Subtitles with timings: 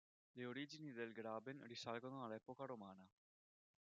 [0.33, 3.07] Le origini del Graben risalgono all'epoca romana.